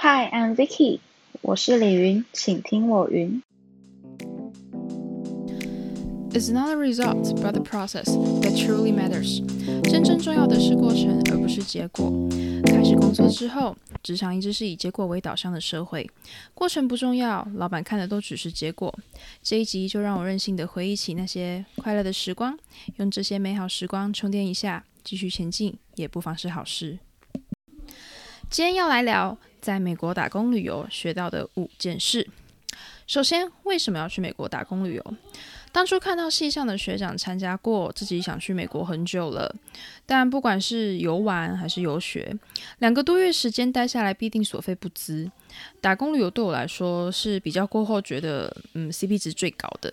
[0.00, 1.00] Hi, I'm Vicky，
[1.42, 3.42] 我是李云，请听我云。
[6.30, 9.42] It's not the result, but the process that truly matters。
[9.90, 12.12] 真正重要的是过程，而不是结果。
[12.64, 16.08] 开始工作之后，职场一直是以结果为导向的社会，
[16.54, 18.96] 过程不重要，老板看的都只是结果。
[19.42, 22.56] 这一集就让我任性的回忆起那些快乐的时光，
[22.98, 27.00] 用这些美好时光充电一下，继续前进，也不妨是好事。
[28.48, 32.28] 今天要来聊在美国打工旅游学到的五件事。
[33.06, 35.14] 首先，为什么要去美国打工旅游？
[35.70, 39.54] 当初看到系上的学长参加过，自己想去美国很久了。
[40.06, 42.34] 但不管是游玩还是游学，
[42.78, 45.30] 两个多月时间待下来，必定所费不赀。
[45.80, 49.92] 打工旅游对我来说是比较过后觉得，嗯，CP 值最高的。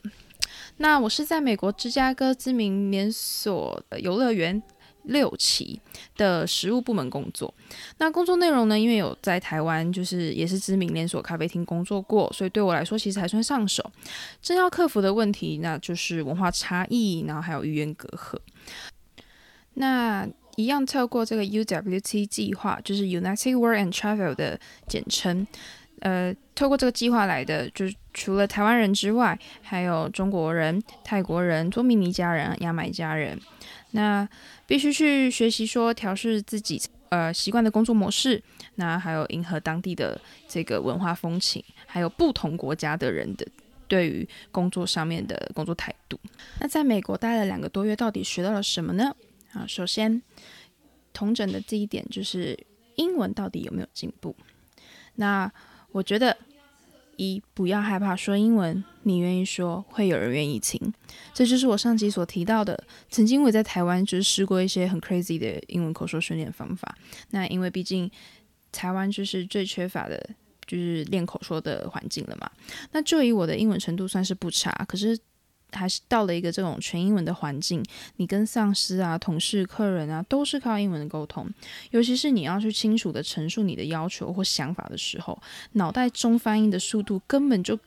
[0.77, 4.61] 那我是在美国芝加哥知名连锁游乐园。
[5.07, 5.79] 六期
[6.17, 7.53] 的食物部门工作，
[7.97, 8.79] 那工作内容呢？
[8.79, 13.91] 因为有在台湾，就是也是知名连锁咖啡厅工作过，所以对我来说其实还算上手。
[14.41, 18.37] 真要克服的问题，那就是文化差异，然后还有语言隔阂。
[19.75, 25.45] 那一样透过这个 UWT 计划，就是 United World and Travel 的简称，
[25.99, 33.37] 呃，透过这个计划来的，就是除了台湾人之外，还有中国人、泰国人、多米尼加人、牙买加人。
[33.91, 34.27] 那
[34.65, 38.41] 必须去学习说调试自己呃习惯的工作模式，
[38.75, 43.45] 那还有迎合当地的这个文化风情，还有不同国家的人的
[43.87, 46.17] 对于工作上面的工作态度。
[46.59, 49.13] 那在美国待了两个多月，到底学到了什么呢？
[49.51, 50.21] 啊，首先，
[51.11, 52.57] 同整的第一点就是
[52.95, 54.33] 英文到底有没有进步？
[55.15, 55.51] 那
[55.91, 56.37] 我觉得。
[57.17, 60.93] 一不要害怕说英文，你愿意说，会有人愿意听。
[61.33, 62.81] 这就是我上集所提到的。
[63.09, 66.97] 曾经我在台湾就是试过一些很 crazy 的英文口说训练方法。
[67.31, 68.09] 那因为毕竟
[68.71, 70.29] 台湾就是最缺乏的，
[70.65, 72.49] 就是练口说的环境了嘛。
[72.91, 75.17] 那就以我的英文程度算是不差，可是
[75.71, 77.83] 还是到了一个这种全英文的环境，
[78.15, 81.45] 你跟上司啊、同事、客人啊都是靠英文的沟通。
[81.91, 85.37] 尤其是你要去清楚的陈述你的要求或想法的时候，
[85.73, 87.77] 脑袋中翻译的速度根本就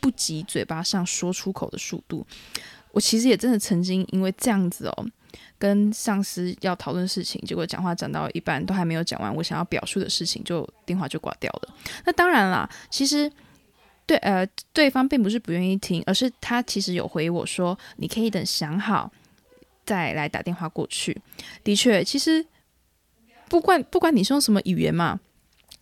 [0.00, 2.26] 不及嘴巴上说出口的速度。
[2.92, 5.06] 我其实也真的曾经因为这样子哦，
[5.58, 11.74] 跟上司要讨论事情，结果讲话讲到一半都还没有讲完，我想要表述的事情就电话就挂掉了。
[12.04, 13.32] 那当然啦，其实。
[14.06, 19.10] 对，呃，对方并不是不愿意听，而是他其实有回我说，你可以等想好
[19.84, 21.20] 再来打电话过去。
[21.64, 22.46] 的确，其实
[23.48, 25.18] 不管不管你是用什么语言嘛，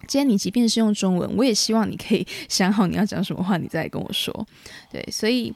[0.09, 4.47] 今天你即便是用中文，我也希望你可以 想好你要讲什么话，你再跟我说。
[4.91, 5.55] 对，所以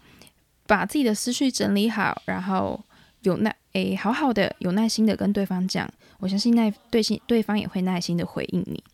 [0.67, 2.79] 把自己的思绪整理好，然后
[3.23, 8.85] 有耐，诶，好好的有耐心的跟对方讲，我相信耐对心对方也会耐心的回应你。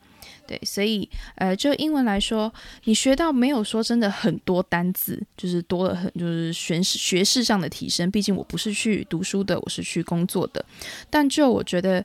[0.47, 2.53] 对，所以呃，就英文来说，
[2.85, 8.11] 你学到没有说真的很多单字，就是多了很就是学学识上的提升。
[8.11, 10.63] 毕竟我不是去读书的，我是去工作的。
[11.09, 12.05] 但就我觉得，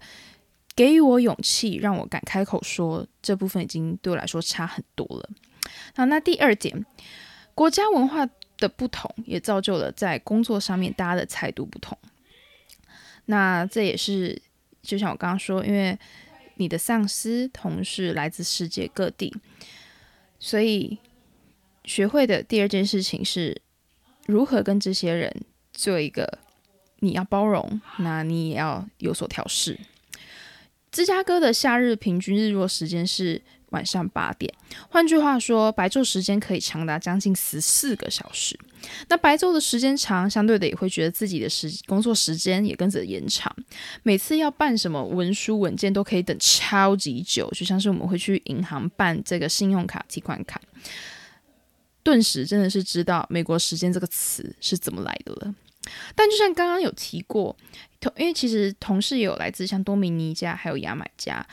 [0.74, 5.30] 给予我勇气，让我敢开口说这部分，已经对我来说差很多了。
[5.94, 6.86] 好，那第二点，
[7.54, 8.26] 国家文化
[8.58, 11.98] 的不同，也造就了在工作上面大家的态度不同。
[13.26, 14.42] 那这也是
[14.82, 16.00] 就像我刚刚说，因为。
[16.60, 19.34] 你的上司、同事来自世界各地，
[20.38, 20.98] 所以
[21.86, 23.62] 学会的第二件事情是
[24.28, 25.34] 如何跟这些人
[25.72, 26.40] 做一个
[27.00, 29.80] 你要包容，那你也要有所调试。
[30.92, 33.42] 芝加哥的夏日平均日落时间是
[33.72, 34.54] 晚上八点，
[34.90, 38.60] 换句话说，白昼时间可以长达将近十四个小时。
[39.10, 43.54] 那白昼的时间长，相对的也会觉得自己的时工作时间也跟着延长。
[44.04, 50.62] 每次要办什么文书文件都可以等超级久，就像是我们会去银行办这个信用卡提款卡，
[52.04, 55.54] 顿时真的是知道美国时间这个词是怎么来的了。
[56.16, 57.56] 但就像刚刚有提过，
[58.00, 61.46] 同因为其实同事也有来自像多米尼加还有牙买加，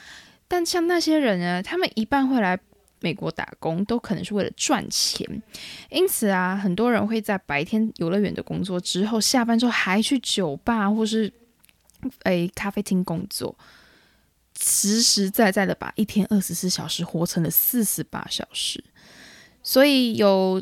[0.49, 2.59] 但像那些人呢，他们一半会来。
[3.01, 5.43] 美国打工都可能是为了赚钱，
[5.91, 11.31] 因此啊，很多人会在白天游乐园的工作之后，下班之后还去酒吧或是
[12.23, 13.57] 诶咖啡厅工作，
[14.59, 18.83] 实实在在的把一天二十四小时活成了四十八小时。
[19.63, 20.61] 所以有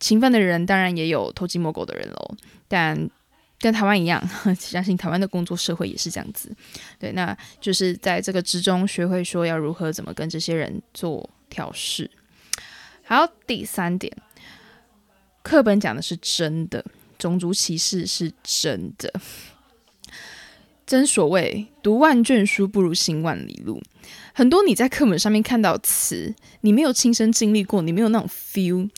[0.00, 2.34] 勤奋的人，当然也有偷鸡摸狗的人喽。
[2.66, 3.10] 但
[3.62, 4.22] 跟台湾一样，
[4.60, 6.54] 相信台湾的工作社会也是这样子。
[6.98, 11.30] 对，那就是在这个之中学会说要如何怎么跟这些人做。
[11.54, 12.10] 调试
[13.04, 14.10] 好，第三点，
[15.42, 16.82] 课本讲的是真的，
[17.18, 19.12] 种族歧视是真的。
[20.86, 23.82] 真所谓读万卷书不如行万里路，
[24.32, 28.88] 很多你在课本上面看到词，你没有亲身经历过，你没有那种 feel。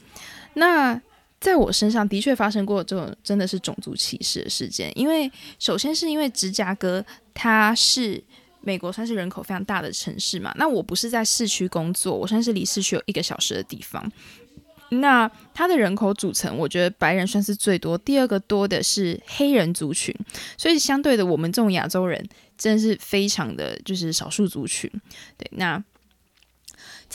[0.52, 1.02] 那
[1.44, 7.04] 在我身上的确发生过这种真的是种族歧视的事件，因为首先是因为芝加哥
[7.34, 8.24] 它是
[8.62, 14.10] 美国算是人口非常大的城市嘛，那我不是在市区工作，我算是离市区有一个小时的地方。
[14.88, 20.14] 那它的人口组成，我觉得白人算是最多，第二个多的是黑人族群，
[20.56, 22.26] 所以相对的，我们这种亚洲人
[22.56, 24.90] 真的是非常的就是少数族群。
[25.36, 25.84] 对，那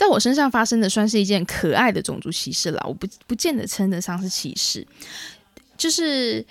[0.00, 4.86] 在我身上发生的算是一件可爱的种族歧视啦，我不不见得称得上是歧视，
[5.76, 6.46] 就是。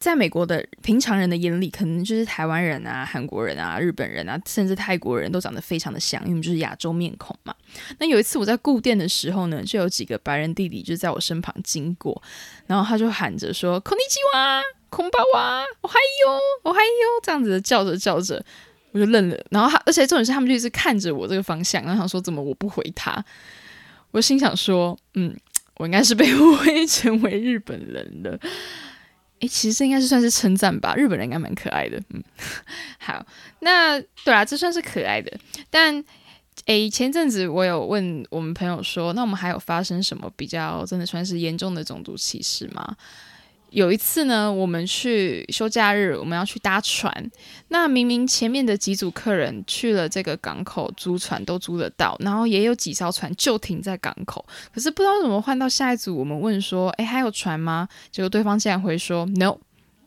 [0.00, 7.52] 在美国的平常人的眼里，可能就是台湾人啊、韩国人啊、日本人啊，甚至泰国人都长得非常的像，因为就是亚洲面孔嘛。
[7.98, 12.22] 那有一次我在顾店的时候呢，就有几个白人弟弟就在我身旁经过，
[12.68, 16.86] 然后他就喊着说“孔尼基哇，空巴哇，我还有，我还有”，
[17.20, 18.40] 这样子的叫着叫着，
[18.92, 19.36] 我就愣了。
[19.50, 23.24] 然后他，而且重点是他们就一直看着我这个方向，然后想说怎么我不回他？
[24.10, 25.36] 我心想说，嗯，
[25.76, 28.38] 我应该是被误会成为日本人了。
[29.40, 30.96] 诶，其实这应该是算是称赞吧。
[30.96, 32.22] 日本人应该蛮可爱的，嗯，
[32.98, 33.24] 好，
[33.60, 35.30] 那对啊，这算是可爱的。
[35.70, 36.02] 但
[36.66, 42.96] 诶，前阵子我有问我们朋友说，那我们还有发生什么比较真的算是严重的种族歧视吗？
[43.70, 47.30] 有一次呢，我们去休假日，我们要去搭船。
[47.68, 54.44] 那明明前面的几组客人去了这个港口租船都租得到，然后也有几艘船就停在港口。
[54.74, 59.58] 可是不知道怎么换到下一组，我们问说：“诶，还有船吗？”结果对方竟然回说：“No。”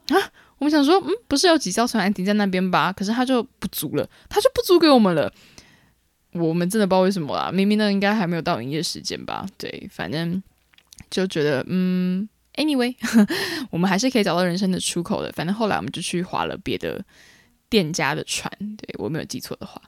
[0.10, 0.18] 啊，
[0.58, 2.92] 我们想说，嗯，不是有几艘船还停在那边吧？
[2.92, 5.32] 可是他就不租了，他就不租给我们了。
[6.34, 9.46] 我们真的不知道为什么啦，明明呢应该还没有到营业时间吧？
[9.58, 10.42] 对，反正
[11.12, 12.28] 就觉得嗯。
[12.56, 12.96] Anyway，
[13.72, 15.32] 我们还是可以找到人生的出口的。
[15.32, 17.04] 反正后来我们就去划了别的
[17.70, 19.82] 店家的船，对我没有记错的话。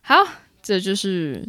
[0.00, 0.16] 好，
[0.62, 1.44] 这就是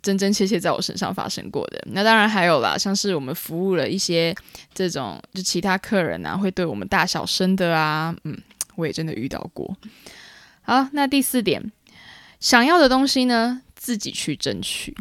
[0.00, 1.82] 真真切切在我身上发生过的。
[1.92, 4.34] 那当然还有啦，像是我们服务了一些
[4.72, 8.40] 这种就其他客人啊，会对我们大小声的啊，嗯，
[8.76, 9.76] 我也真的遇到过。
[10.62, 11.72] 好，那第四点，
[12.38, 14.96] 想要的东西呢，自己去争取。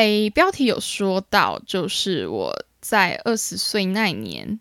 [0.00, 4.58] 诶，标题有说到，就是我在二十岁那年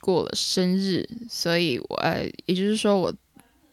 [0.00, 3.12] 过了生日，所以我呃，也就是说我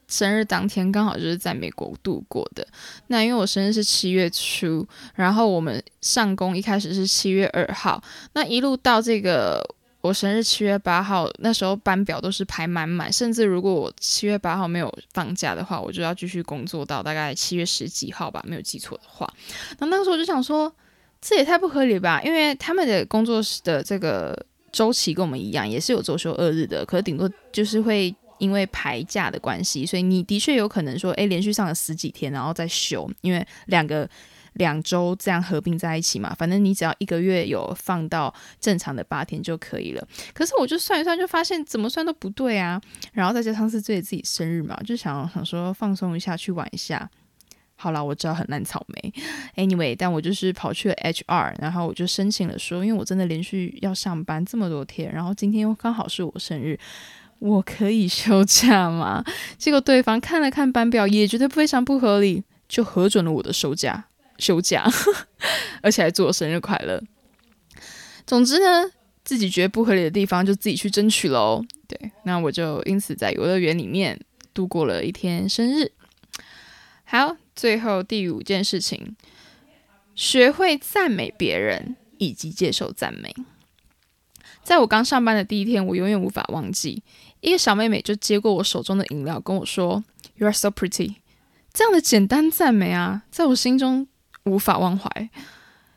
[0.08, 2.68] 生日当天刚好就是在美国度过的。
[3.08, 8.04] 那因为我生日是七月初，然后我们上工一开始是七月二号，
[8.34, 9.76] 那一路到这个。
[10.02, 19.32] 我生日七月八号，那时候班表都是排满满，甚至如果我七月八号没有放假的话，我就要继续工作到大概七月十几号吧，没有记错的话。
[19.80, 20.74] 那那个时候我就想说，
[21.20, 34.10] 这也太不合理吧，因为他们的工作室的这个周期跟我们一样，也是有周休二日的，可是顶多就是会因为排假的关系，所以你的确有可能说，诶，连续上了十几天，然后再休，因为两个。
[34.54, 40.08] 两周这样合并在一起嘛，反正你只要一个月有放到正常的八天就可以了。
[40.34, 42.82] 可是我就算一算，就发现怎么算都不对啊。
[43.14, 47.10] 然后再加上是自己自己生日嘛，就想想说放松一下，去玩一下。
[47.82, 49.14] 好了，我知道很烂草莓。
[49.56, 56.78] Anyway，但我就是跑去了 HR，然后我就申请了说，因为我真的连续要上班这么多天，然后今天又刚好是我生日，
[57.40, 59.24] 我可以休假吗？
[59.58, 64.09] 结果对方看了看班表，也觉得非常不合理，就核准了我的休假。
[64.40, 64.90] 休假，
[65.84, 67.02] 而且还祝我生日快乐。
[68.26, 68.92] 总之呢，
[69.24, 71.64] 自己觉得不合理的地方就自己去争取喽。
[71.88, 74.20] 对，那我就因此在游乐园里面
[74.54, 75.92] 度过了一天生日。
[77.04, 79.16] 好，最后第五件事情，
[80.16, 83.36] 学会赞美别人以及接受赞美。
[84.64, 87.02] 在我刚上班的第一天，我永远无法忘记，
[87.42, 90.04] 一个小妹妹就接过我手中的饮料，跟我说
[90.36, 91.16] ：“You are so pretty。”
[91.74, 94.08] 这样的简单赞美啊，在我心中。
[94.46, 95.30] 无法忘怀，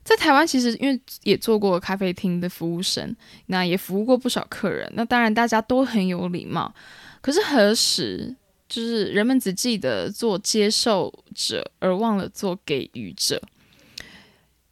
[0.04, 3.14] 在台湾其实因为也做过咖啡厅的服务生，
[3.46, 6.74] 那也服务过不少客人，那当然大家都很有礼貌。
[7.20, 8.34] 可是何时
[8.68, 13.40] 就是人们只记得做接受者，而忘了做给予者？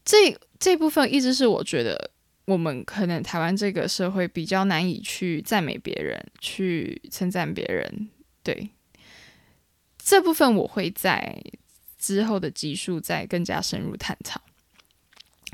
[0.05, 2.11] 这这部分一直是我觉得
[2.47, 8.09] 我们可能台湾这个社会比较难以去赞美别人，去称赞别人。
[8.43, 8.71] 对
[9.97, 11.41] 这部分，我会在。
[12.01, 14.41] 之后的集数再更加深入探讨。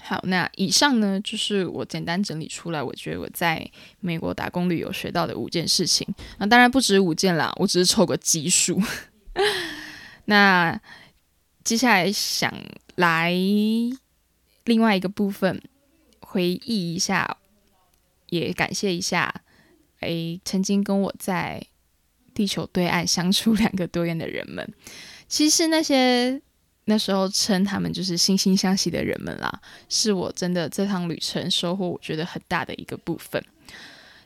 [0.02, 6.06] 好，那以上呢就是我简单整理出来，我觉得我在美国打工旅游学到的五件事情。
[6.38, 8.80] 那当然不止五件啦，我只是凑个基数。
[10.26, 10.80] 那
[11.64, 12.52] 接下来想
[12.94, 13.32] 来
[14.64, 15.60] 另外一个部分，
[16.20, 17.38] 回忆一下，
[18.28, 19.42] 也感谢一下，
[20.00, 21.66] 诶，曾经跟我在
[22.32, 24.72] 地球对岸相处两个多月的人们。
[25.28, 26.40] 其实那些
[26.85, 33.42] 那时候称他们就是惺惺相惜的人们啦，是我真的这趟旅程收获我觉得很大的一个部分。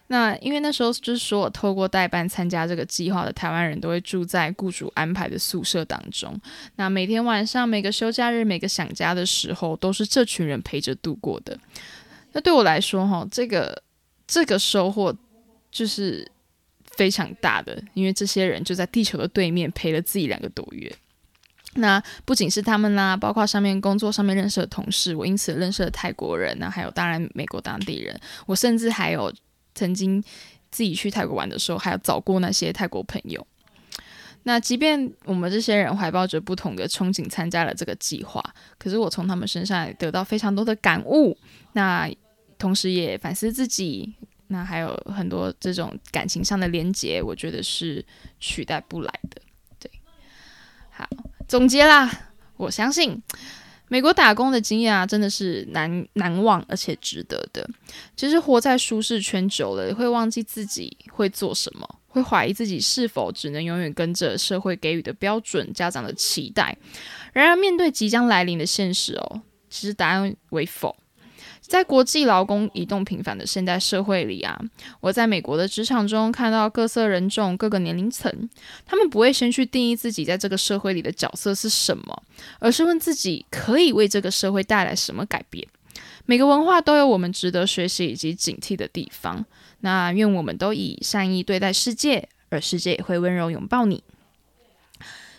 [0.09, 6.37] 那因为那时候就是说我透过代办参加这个计划的台湾人都会住在雇主安排的宿舍当中，
[6.75, 11.57] 那每天晚上、每个休假日、每个想家的时候，都是这群人陪着度过的。
[12.33, 13.81] 那对我来说，哈，这个
[14.27, 15.17] 这个收获
[15.71, 16.29] 就是
[17.01, 20.95] 非常大的，因为这些人就在地球的对面陪了自己两个多月。
[21.77, 29.33] 那不仅是他们啦，包括上面工作上面认识的同事，我因此认识了泰国人，那还有当然美国当地人，我甚至还有。
[29.73, 30.21] 曾经
[30.73, 33.47] 自己去泰国玩的时候，还要找过那些泰国朋友。
[34.43, 38.43] 那即便我们这些人怀抱着不同的憧憬参加了这个计划，
[38.79, 41.39] 可是我从他们身上也得到非常多的感悟。
[41.75, 42.11] 那
[42.59, 44.13] 同时也反思自己，
[44.53, 48.05] 那还有很多这种感情上的连结，我觉得是
[48.41, 49.41] 取代不来的。
[49.79, 49.91] 对，
[50.91, 51.09] 好，
[51.47, 52.11] 总结啦，
[52.57, 53.23] 我相信。
[53.93, 57.69] 美国打工的经验啊，真的是难难忘而且值得的。
[58.15, 66.77] 其实活在舒适圈久了，会忘记自己会做什么，会怀疑自己是否只能永远跟着社会给予的标准、家长的期待。
[67.33, 70.97] 然而，面对即将来临的现实哦，其实答案为否。
[71.71, 74.61] 在国际劳工移动频繁的现代社会里啊，
[74.99, 78.51] 我在美国的职场中看到各色人种、各个年龄层，
[78.85, 82.25] 他们不会先去定义自己在这个社会里的角色是什么，
[82.59, 85.65] 而是问自己可以为这个社会带来什么改变。
[86.27, 89.47] 每个文化都有我们值得学习以及警惕的地方。
[89.79, 94.03] 那愿我们都以善意对待世界，而世界也会温柔拥抱你。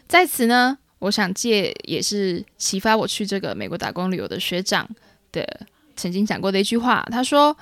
[0.08, 4.88] 在此呢，我想借也是启发我去这个美国打工旅游的学长
[5.34, 5.68] 的。
[5.96, 7.56] 曾经讲过的一句话，他说：“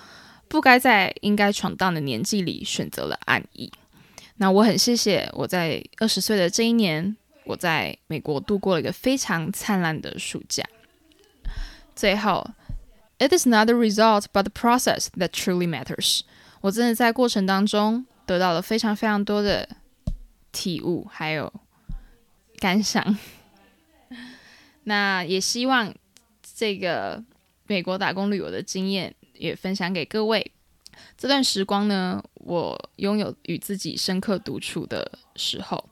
[0.48, 3.72] 不该在应该闯荡的年纪里选择了安逸。”
[4.38, 10.64] 那我很谢谢我在二十岁的这一年，我在美国度过了一个非常灿烂的暑假。
[11.96, 12.50] 最后
[13.18, 16.22] ，It is not the result but the process that truly matters。
[16.62, 19.68] 我真的在过程当中得到了非常非常多的
[20.52, 21.52] 体悟，还有
[22.60, 23.18] 感想。
[24.84, 25.94] 那也希望
[26.56, 27.24] 这个。
[27.70, 30.52] 美国打工旅游的经验也分享给各位。
[31.16, 35.88] 这段时光呢，我拥有与自己深刻独处的时候，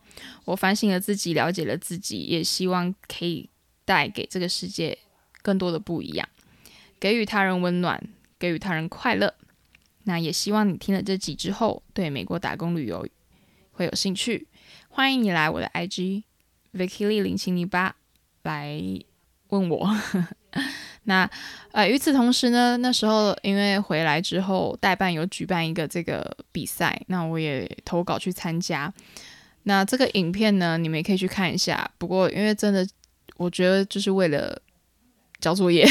[0.46, 3.48] 我反省了自己，了解了自己，也希望可以
[3.86, 4.98] 带给这个世界
[5.44, 6.28] 更多的不一样，
[7.00, 9.36] 给予他人温暖，给予他人快乐。
[10.06, 13.08] 那也希望你听了这集之后，对美国打工旅游
[13.72, 14.48] 会有兴趣。
[14.90, 16.24] 欢迎你来我的 IG
[16.74, 17.96] Vicky 零七零八
[18.42, 18.82] 来
[19.50, 19.96] 问我。
[21.10, 21.30] 那
[21.72, 28.94] 呃，与此同时呢，那时候因为回来之后，代办有举办一个这个比赛，那我也投稿去参加。
[29.64, 31.90] 那这个影片呢，你们也可以去看一下。
[31.98, 32.86] 不过因为真的，
[33.38, 34.62] 我觉得就是为了
[35.40, 35.88] 交作业。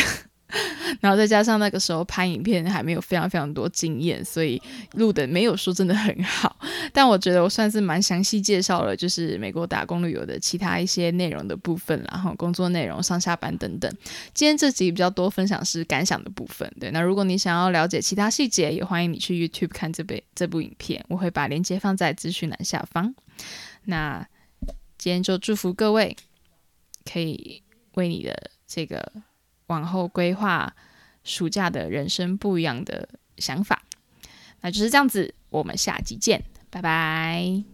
[1.00, 4.60] 然后再加上那个时候拍影片还没有非常非常多经验，所以
[4.92, 6.56] 录的没有说真的很好。
[6.92, 13.92] 但我觉得我算是蛮详细介绍了，就是美国打工旅游的其他一些内容的部分，然后工作内容、上下班等等。
[14.32, 16.72] 今天这集比较多分享是感想的部分。
[16.78, 23.12] 对，那如果你想要了解其他细节，也欢迎你去 YouTube 看这部这部影片，我会把链接放在资讯栏下方。
[23.84, 24.26] 那
[24.96, 26.16] 今天就祝福各位，
[27.04, 27.62] 可以
[27.94, 29.12] 为你的这个。
[29.66, 30.74] 往后规划
[31.24, 33.08] 暑假的人生不一样的
[33.38, 33.82] 想法，
[34.60, 35.34] 那就是这样子。
[35.48, 37.64] 我们下集见，拜拜。